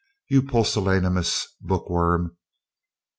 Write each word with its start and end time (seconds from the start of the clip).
You 0.29 0.41
pusillanimous 0.41 1.45
bookworm!" 1.61 2.35